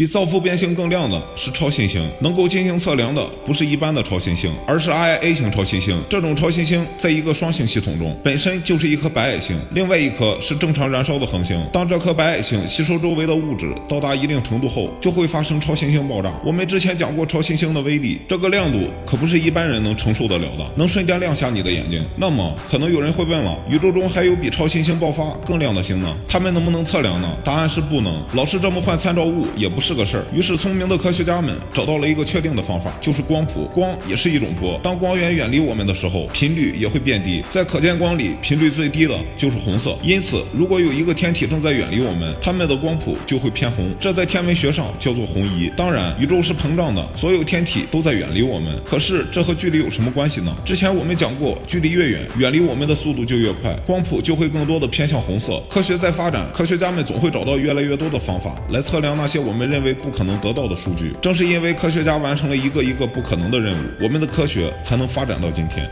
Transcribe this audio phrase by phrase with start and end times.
[0.00, 6.02] 比造父变星更亮的是超新星，能够进行测量的不是一般的超新星，而是 Ia 型超新星。
[6.08, 11.62] 这种超新星在一个双星系统中，本身就是一颗白矮星，另外一颗是正常燃烧的恒星。
[11.70, 16.32] 当这颗白矮星吸收周围的物质到达一定程度后，就会发生超新星爆炸。
[16.46, 22.02] 我们之前讲过超新星的威力，这个亮度可不是一般人能承受得了的，能瞬间亮瞎你的眼睛。
[22.16, 26.16] 那么，可能有人会问了，宇宙中还有比超新星爆发更亮的星呢？
[26.26, 27.36] 它们能不能测量呢？
[27.44, 28.24] 答案是不能。
[28.32, 29.89] 老是这么换参照物也不是。
[29.90, 33.68] 是个事儿，于是聪明的科学家们找到了一个确定的方法，就是光谱。
[33.74, 37.42] 光也是一种波，当光源远离我们的时候，频率也会变低。
[37.50, 39.98] 在可见光里，频率最低的就是红色。
[40.04, 45.68] 因此，如果有一个天体正在远离我们，它们的光谱就会偏红，这在天文学上叫做红移。
[45.76, 48.80] 当然，宇宙是膨胀的，所有天体都在远离我们。
[48.84, 50.54] 可是，这和距离有什么关系呢？
[50.64, 55.60] 之前我们讲过，距离越远，远离我们的速度就越快，光谱就会更多的偏向红色。
[55.68, 65.90] 科学在发展，科学家们总会找到越来越多的方法来测量那些我们认为不可能得到的数据，正是因为科学家完成了一个一个不可能的任务，我们的科学才能发展到今天。